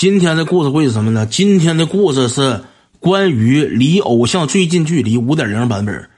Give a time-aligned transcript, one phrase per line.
[0.00, 1.26] 今天的故事会是什么呢？
[1.26, 2.62] 今天的故事是
[3.00, 6.08] 关于离偶像最近距离五点零版本。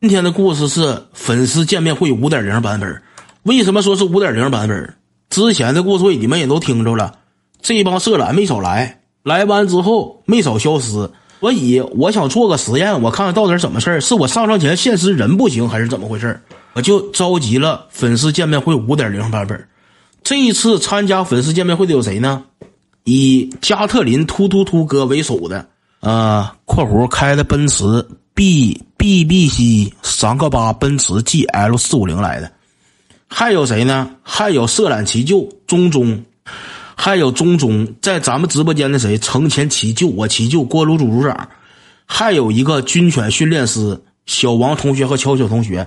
[0.00, 3.02] 今天的故事是粉丝见面会五点零版本。
[3.42, 4.94] 为什么说是五点零版本？
[5.28, 7.14] 之前的故事会你们也都听着了，
[7.60, 11.10] 这帮色懒没少来，来完之后没少消失。
[11.40, 16.40] 所以我想做个实验，我看看到底怎么事儿，是我上上前现实人不行，还是怎么回事
[16.74, 19.66] 我就召集了粉丝见面会五点零版本。
[20.22, 22.44] 这一次参加粉丝见面会的有谁呢？
[23.06, 25.66] 以加特林突突突哥为首的，
[26.00, 32.52] 呃，括弧开的奔驰 B B B C 三个八奔驰 G L 四五零来的，
[33.28, 34.10] 还有谁呢？
[34.22, 36.22] 还有色懒奇舅中中。
[36.98, 39.18] 还有中中在咱们直播间的谁？
[39.18, 41.50] 成前奇舅，我奇舅锅炉组组长，
[42.06, 45.86] 还有一个军犬训练师小王同学和巧巧同学，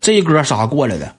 [0.00, 1.16] 这哥仨过来的。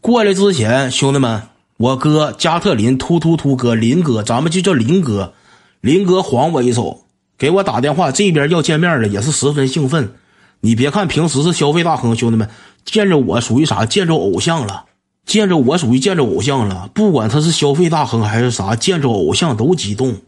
[0.00, 1.40] 过来之前，兄弟们，
[1.80, 5.32] 我哥加特林突突突哥林哥，咱们就叫林哥。
[5.80, 7.06] 林哥晃我一手，
[7.38, 10.12] 给我打电话，这边要见面了，也是十分兴奋。
[10.60, 12.50] 你别看平时是消费大亨，兄弟们
[12.84, 13.86] 见着我属于啥？
[13.86, 14.84] 见着偶像了。
[15.24, 20.18] 见着我属于见着偶像了，不管他是消费大亨还是啥，见着偶像都激动。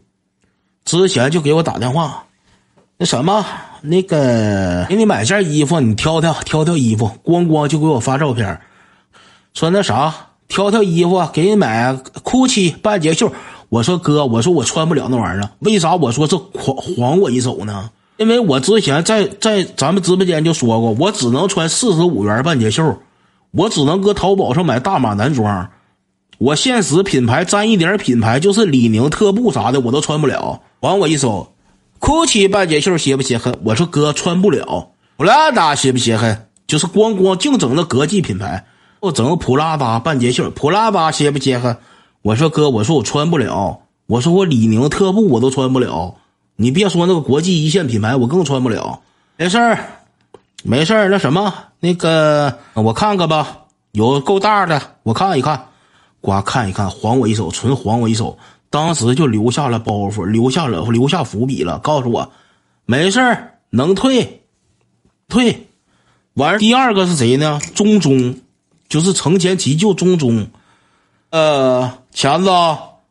[0.85, 2.23] 之前就给我打电话，
[2.97, 3.45] 那什么，
[3.81, 8.59] 那个给你买件衣服，你挑挑挑挑衣服，咣咣就给我发照片，
[9.53, 10.15] 说那啥，
[10.53, 13.33] 挑挑衣服给你买 GUCCI 半截袖。
[13.69, 17.89] 我说哥，我说我穿不了那玩意儿，为啥我说是还还我一手呢？
[18.17, 22.99] 因为我之前在在咱们直播间就说过，我只能穿四十五元半截袖。
[23.49, 25.69] 我只能搁淘宝上买大码男装，
[26.37, 30.61] 我现实品牌沾一点品牌，就是李宁、特步啥的，我都穿不了。
[30.79, 31.51] 还我一手
[31.99, 33.55] ，GUCCI 半截袖，邪不邪狠？
[33.63, 34.89] 我说哥穿不了。
[35.17, 36.45] 普拉达邪不邪狠？
[36.67, 38.65] 就是光光净整那国际品牌，
[39.03, 41.75] 我整个普拉达半截袖，普拉达邪不邪狠？
[42.21, 43.81] 我说哥，我说我穿不了。
[44.05, 46.15] 我说我李宁、特步我都穿不了，
[46.55, 49.01] 你别说那个国际一线品牌，我更穿不了。
[49.35, 49.77] 没事儿。
[50.63, 55.65] 没事儿那什么，那个我看看吧，有够大的，我看一看，
[56.21, 58.37] 呱看一看，还我一手，纯还我一手，
[58.69, 62.31] 当时就留下了包袱，留下了留下伏笔了，告诉我，
[62.85, 64.43] 没事儿能退，
[65.27, 65.67] 退。
[66.35, 67.59] 完，第二个是谁呢？
[67.75, 68.35] 中中，
[68.93, 70.45] 就是承前急救中中，
[71.31, 72.51] 呃，强子，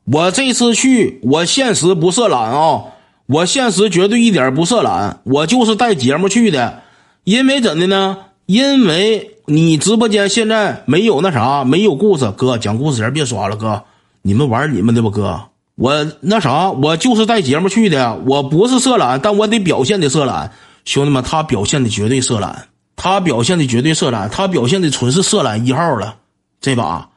[0.04, 2.84] 我这次去，我现实不色懒啊，
[3.26, 6.82] 我现实绝对一点不色懒，我就是带节目去的。
[7.24, 8.16] 因为怎的呢？
[8.46, 12.30] 因为你直播间现在没有那啥，没有故事。
[12.30, 13.82] 哥讲故事人别刷了，哥，
[14.22, 15.40] 你们玩你们的吧，哥。
[15.74, 20.52] 我那啥，我就是带节目去的，我不是色懒，但我得表现的色懒。
[20.84, 22.68] 兄弟们，他表现的绝对色懒，
[23.02, 26.14] 他表现的绝对色懒，他表现的纯是色懒一号了。
[26.60, 27.10] 这把，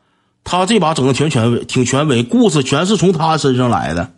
[0.44, 4.12] 他这把整的挺权威，挺权威，故事全是从他身上来的。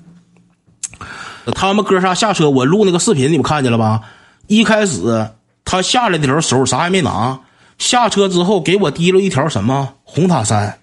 [1.54, 4.04] 他们哥仨下车，我录那个视频，你们看见了吧？
[4.48, 5.28] 一开始。
[5.66, 7.42] 他下来的时候手啥也没拿，
[7.78, 10.80] 下车之后给我提了一条什么红塔山，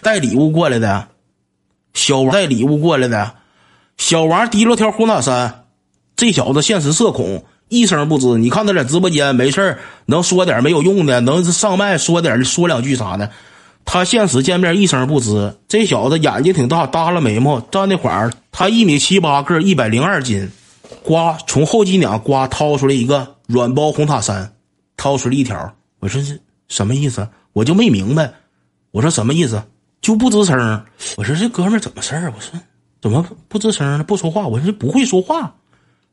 [0.00, 1.08] 带礼物过来的，
[1.92, 3.34] 小王带礼物过来的，
[3.98, 5.66] 小王提了条红塔山，
[6.16, 8.38] 这小子现实社恐，一声不吱。
[8.38, 13.30] 你看他在直播间没事能说点没有用的，能上麦说点说两句啥的，
[13.84, 15.54] 他现实见面一声不吱。
[15.68, 20.50] 这小子眼睛挺大，耷拉眉毛，站那会儿他一米七八个，一百零二斤。
[21.02, 24.52] 呱从后脊梁呱掏出来一个软包红塔山，
[24.96, 27.28] 掏出来一条，我说是什么意思？
[27.52, 28.32] 我就没明白，
[28.92, 29.62] 我说什么意思？
[30.00, 30.84] 就不吱声。
[31.16, 32.32] 我说这哥们怎么事儿？
[32.36, 32.60] 我说
[33.00, 34.04] 怎么不吱声呢？
[34.04, 34.46] 不说话？
[34.46, 35.54] 我说不会说话，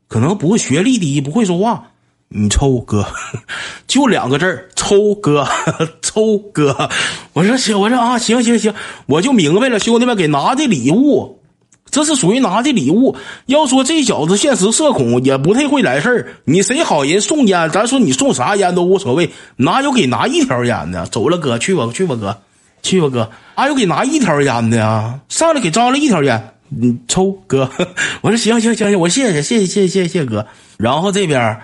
[0.08, 1.84] 可能不会学历低，不会说话。
[2.28, 3.06] 你抽哥，
[3.86, 5.46] 就两个字，抽哥，
[6.02, 6.90] 抽哥。
[7.32, 8.74] 我说行，我说啊，行行行，
[9.06, 11.40] 我就明白了，兄弟们给拿的礼物。
[11.90, 13.14] 这是属于拿的礼物。
[13.46, 16.28] 要说这小子现实社恐，也不太会来事儿。
[16.44, 19.30] 你谁好人送烟，咱说你送啥烟都无所谓。
[19.56, 21.06] 哪有给拿一条烟的？
[21.06, 22.36] 走了，哥，去吧，去吧，哥，
[22.82, 23.30] 去吧，哥。
[23.54, 25.20] 哪有给拿一条烟的呀？
[25.28, 27.70] 上来给张了一条烟，你抽哥，
[28.22, 30.46] 我说行行行行，我谢谢谢谢谢谢谢谢哥。
[30.76, 31.60] 然后这边，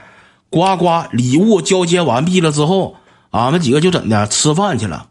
[0.48, 2.96] 呱呱，礼物交接完毕了之后，
[3.30, 5.08] 俺们几个就怎的吃饭去了。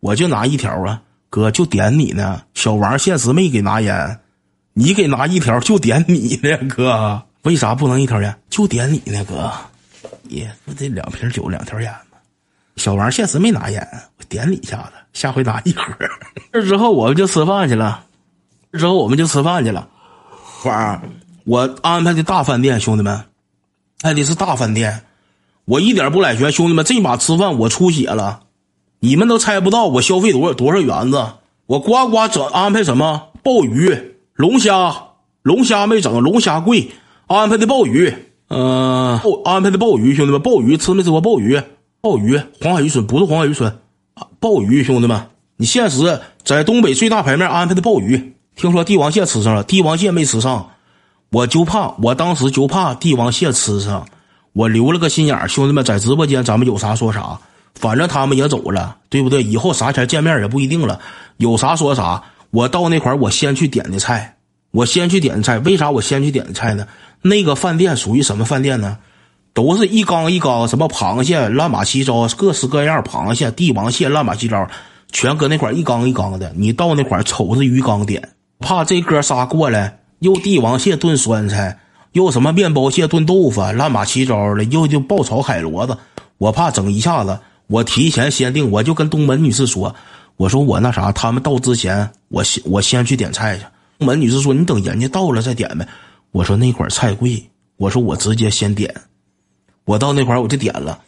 [0.00, 2.42] 我就拿一条啊，哥就点你呢。
[2.54, 4.20] 小王现实没给拿烟，
[4.72, 7.22] 你给拿一条就点你呢，哥。
[7.42, 8.34] 为啥不能一条烟？
[8.48, 9.52] 就点你呢，哥。
[10.28, 12.18] 也不得两瓶酒两条烟吗？
[12.76, 13.86] 小王现实没拿烟，
[14.18, 15.84] 我点你一下子，下回拿一盒。
[16.52, 18.04] 这之后我们就吃饭去了。
[18.78, 19.88] 之后我们就吃饭去了。
[20.64, 21.00] 儿，
[21.44, 23.12] 我安排的大饭店，兄弟们，
[24.02, 25.02] 安排的是大饭店，
[25.64, 28.40] 我一点不揽权，兄弟们，这把吃饭我出血了，
[29.00, 31.24] 你们都猜不到我消费多少多少元子，
[31.66, 34.12] 我呱呱整安排什么鲍鱼。
[34.34, 34.92] 龙虾，
[35.42, 36.90] 龙虾没整，龙虾贵，
[37.28, 38.12] 安排的鲍鱼，
[38.48, 41.62] 呃，安排的鲍鱼，兄弟们，鲍鱼吃没吃过鲍鱼？
[42.00, 43.78] 鲍鱼，黄海渔村不是黄海渔村，
[44.40, 50.70] 鲍鱼，兄弟们，你现实在东北最大牌面安排的鲍鱼，听说帝王蟹吃上了，帝王蟹没吃上，
[51.30, 54.06] 我就怕，我当时就怕帝王蟹吃上，
[54.52, 57.40] 我留了个心眼兄弟们在直播间咱们有啥说啥，
[57.74, 59.42] 反正他们也走了，对不对？
[59.42, 61.00] 以后啥前见面也不一定了，
[61.36, 62.22] 有啥说啥。
[62.50, 64.36] 我到那块，我先去点的菜，
[64.70, 65.58] 我先去点的菜。
[65.58, 66.86] 为啥我先去点的菜呢？
[67.20, 68.98] 那个饭店属于什么饭店呢？
[69.52, 74.68] 都是一缸一缸，什么螃蟹乱码七糟，各式各样螃蟹、帝王蟹乱码七糟，
[75.10, 76.52] 全搁那块一缸一缸的。
[76.56, 78.33] 你到那块瞅着鱼缸点，
[78.64, 81.78] 怕这哥仨过来又帝王蟹炖酸菜，
[82.12, 85.96] 又什么面包蟹炖豆腐，乱码七糟的，又就爆炒海螺子。
[86.38, 87.38] 我怕整一下子，
[87.68, 89.94] 我提前先定，我就跟东门女士说。
[90.36, 93.64] 我说我那啥，他们到之前，我先我先去点菜去。
[93.98, 95.86] 东门女士说：“你等人家到了再点呗。”
[96.32, 97.40] 我说：“那块菜贵。”
[97.78, 98.92] 我说：“我直接先点。”
[99.86, 100.98] 我到那块我就点了，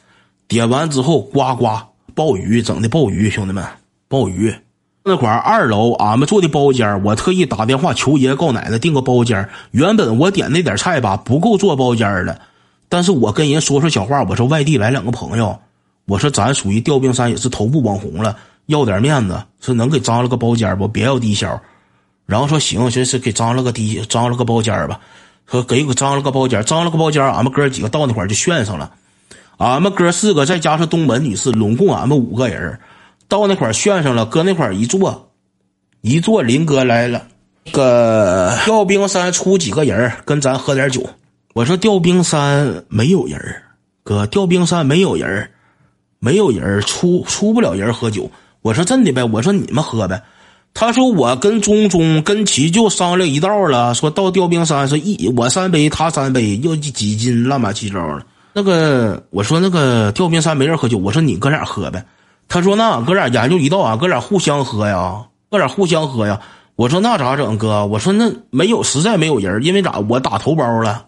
[0.46, 1.66] 点完之后呱呱
[2.14, 3.64] 鲍鱼整的鲍鱼，兄弟们
[4.06, 4.54] 鲍鱼
[5.08, 9.48] 那块二楼俺们做的包间，我特意打电话求爷告奶奶订个包间。
[9.70, 12.40] 原本我点那点菜吧不够做包间的，
[12.88, 15.56] 但是我跟人说说小话，我说外地来两个朋友，
[16.06, 18.36] 我说咱属于调兵山也是头部网红了。
[18.66, 20.88] 要点面子，说能给张了个包间不？
[20.88, 21.60] 别要低消。
[22.26, 24.98] 然后说行，说是给张了个低， 张了个包间吧。
[25.48, 28.90] 说给个张了个包间，张了个包间，俺们哥几个到那块就炫上了。
[29.58, 32.76] 俺们哥四个再加上东门女士，拢共俺们五个人
[33.28, 34.26] 到那块炫上了。
[34.26, 35.30] 搁那块一坐，
[36.00, 37.22] 一坐，林哥来了，
[37.72, 41.08] 个调兵山出几个人跟咱喝点酒。
[41.54, 43.40] 我说调兵山没有人
[44.04, 45.48] 哥，调兵山没有人
[46.18, 48.30] 没有人出出不了人喝酒。
[48.62, 50.22] 我说真的呗，我说你们喝呗。
[50.74, 58.26] 他说我跟中中跟齐就商量一道了，说到调兵山是一我三杯他三杯，又几斤乱八七糟的。
[58.52, 62.04] 那个我说那个调兵山没人喝酒，我说你哥俩喝呗。
[62.48, 66.40] 他说那哥俩研究一道啊，哥俩互相喝呀，哥俩互相喝呀。
[66.76, 67.86] 我说那咋整哥？
[67.86, 71.06] 我说那没有实在没有人，因为咋我打头包了。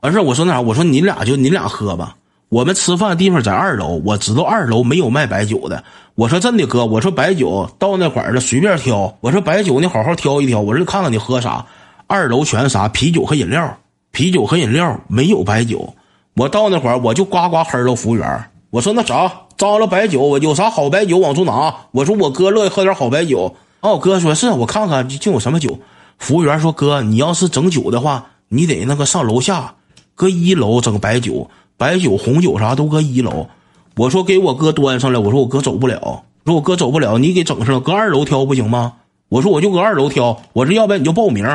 [0.00, 2.16] 完事我说那啥，我说你俩就你俩喝吧。
[2.48, 5.84] 我们吃饭地方在二楼，我知道二楼没有卖白酒的。
[6.16, 9.14] 我说真的哥，我说白酒到那块儿了随便挑。
[9.20, 10.60] 我说白酒你好好挑一挑。
[10.60, 11.66] 我说看看你喝啥，
[12.06, 13.78] 二楼全是啥啤酒和饮料，
[14.10, 15.94] 啤酒和饮料没有白酒。
[16.34, 18.44] 我到那块儿我就呱呱黑了服务员。
[18.70, 21.74] 我说那啥，招了白酒，我有啥好白酒往出拿。
[21.90, 23.56] 我说我哥乐意喝点好白酒。
[23.82, 25.78] 哦，哥说是我看看就有什么酒。
[26.18, 29.74] 服务员说哥，你要是整酒的话，你得那个上楼下，
[30.14, 31.50] 搁一楼整白酒。
[31.76, 33.48] 白酒、红酒啥都搁一楼，
[33.96, 38.94] 我说给我哥端上来，我说我哥走不了，说我哥走不了，你给整上，搁二楼挑不行吗？
[39.28, 41.46] 我说我就搁二楼挑，我说要不然你就报名。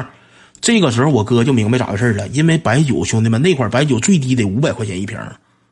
[0.62, 5.18] 这个时候我哥就明白咋回事了，因为白酒兄弟们那块白酒最低得五百块钱一瓶，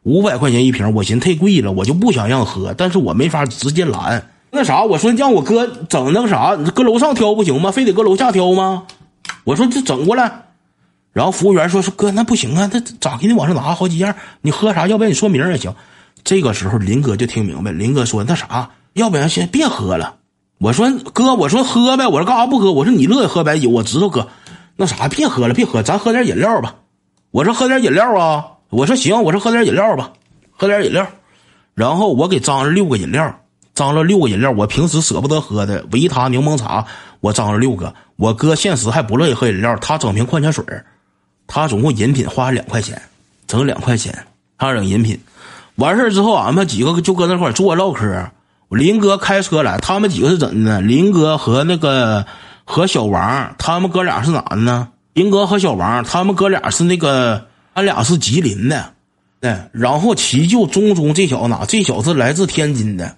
[0.03, 4.29] 五百块钱一瓶，我寻太贵了，我就不想让喝，但是我没法直接拦。
[4.51, 7.71] 那啥，我说让我哥整那个啥，搁楼上挑不行吗？
[7.71, 8.83] 非得搁楼下挑吗？
[9.45, 10.43] 我说这整过来。
[11.13, 14.15] 然后服务员说：“说哥，那不行啊，那咋给你往上拿好几样？
[14.41, 14.87] 你喝啥？
[14.87, 15.73] 要不然你说名也行。”
[16.23, 20.15] 这个时候林哥就听明白，林哥说：“那啥，要不然先别喝了。”
[20.59, 22.07] 我说：“哥，我说喝呗。
[22.07, 22.71] 我说干啥不喝？
[22.71, 24.27] 我说你乐意喝白酒，我知道哥。
[24.75, 26.75] 那啥，别喝了，别喝，咱喝点饮料吧。
[27.29, 28.45] 我说喝点饮料啊。
[28.73, 30.11] 我说行，我说喝点饮料吧，
[30.51, 31.07] 喝点饮料。
[31.75, 33.39] 然后我给张了六个饮料，
[33.73, 34.51] 张了六个饮料。
[34.51, 36.85] 我平时舍不得喝的维他柠檬茶，
[37.19, 37.93] 我张了六个。
[38.15, 40.63] 我哥现实还不乐意喝饮料，他整瓶矿泉水
[41.47, 43.01] 他总共饮品花两块钱，
[43.47, 44.25] 整两块钱，
[44.57, 45.19] 他整饮品，
[45.75, 48.31] 完事之后，俺们几个就搁那块坐唠嗑。
[48.69, 50.81] 林哥开车来，他们几个是怎的呢？
[50.81, 52.25] 林哥和那个
[52.63, 54.87] 和小王，他们哥俩是哪的呢？
[55.13, 58.93] 林哥和小王，他们哥俩是那个，俺俩是吉林的，
[59.39, 59.55] 对。
[59.71, 61.65] 然后齐就中中这小子哪？
[61.65, 63.15] 这小子来自天津的，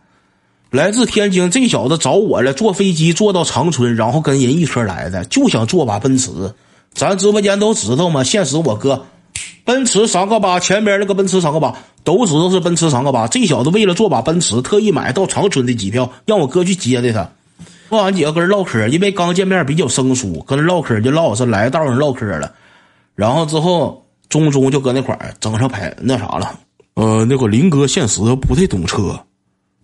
[0.72, 1.52] 来自天津。
[1.52, 6.32] 这小子找我了，坐飞机坐到长春，然后跟人一车来的，就想坐把奔驰。
[6.94, 8.24] 咱直播间都知道吗？
[8.24, 9.06] 现实我哥，
[9.66, 13.28] 奔驰三个八前边那个奔驰三个八都知道是奔驰三个八。
[13.28, 17.30] 这小子为了坐把奔驰，特意买到长春的机票，让我哥去接的他。
[17.90, 22.54] 说完几个跟人唠嗑，因为刚见面比较生疏，跟人唠嗑就唠是来道上唠嗑了。
[23.14, 26.60] 然后之后中中就搁那块儿整上牌那啥了。
[26.96, 29.20] 呃，那个林哥现实不太懂车，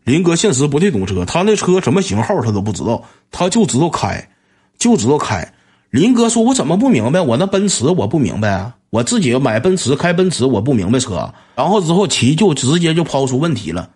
[0.03, 4.29] 林哥现实不太懂车，他那车什么型号他都不知道，他就知道开，
[4.77, 5.53] 就知道开。
[5.89, 7.19] 林哥说：“我怎么不明白？
[7.19, 11.33] 我那奔驰我不明白，我自己买奔驰开奔驰我不明白车。
[11.53, 13.89] 然后之后齐就直接就抛出问题了，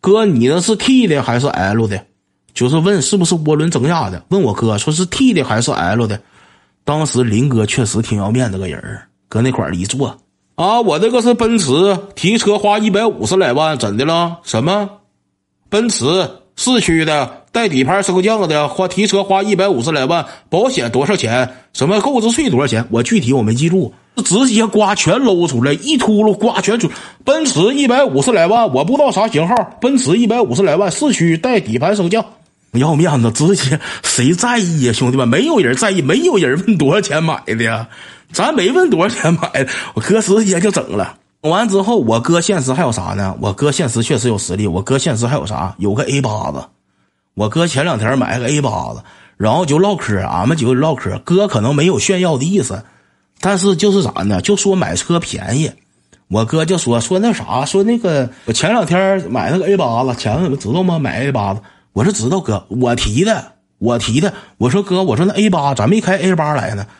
[0.00, 2.00] 哥，你那是 T 的还是 L 的？
[2.54, 4.24] 就是问是不是涡轮增压的？
[4.28, 6.20] 问我哥说是 T 的还是 L 的？
[6.84, 10.16] 当时林哥确实挺要面子个人搁那块儿一坐
[10.54, 14.38] 啊，我这个是奔驰，提车花一百五十来万，怎的了？
[14.44, 14.88] 什么？
[15.68, 16.04] 奔驰
[16.54, 21.50] 四驱的，带底盘升降的，花提车花一百五十来万，保险多少钱？
[21.72, 22.86] 什么购置税多少钱？
[22.92, 23.92] 我具体我没记住，
[24.24, 26.88] 直接刮全搂出来，一秃噜刮全出。
[27.24, 32.24] 奔驰一百五十来万，我不知道啥型号，奔驰一百五十来万，四驱带底盘升降。
[32.78, 37.88] 要面子，直接谁在意呀，兄弟们，没有人在意，没有人问多少钱买的呀，
[38.32, 41.16] 咱没问多少钱买的，我哥直接就整了。
[41.42, 43.36] 整完之后，我哥现实还有啥呢？
[43.40, 45.74] 我哥现实确实有实力，我哥现实还有啥？
[45.78, 46.64] 有个 A 八子，
[47.34, 49.02] 我哥前两天买个 A 八子，
[49.36, 52.82] 然后就唠嗑，俺们几个唠嗑，哥可能没有炫耀的意思，
[53.40, 54.40] 但是就是啥呢？
[54.40, 55.70] 就说买车便宜，
[56.28, 60.98] 我哥就说说那啥，说那个我前两天买那个 A 八子，钱知道吗？
[60.98, 61.60] 买 A 八子。
[61.94, 64.34] 我说知道哥，我提的，我提的。
[64.58, 66.88] 我说哥，我说那 A 八，咋没开 A 八来呢。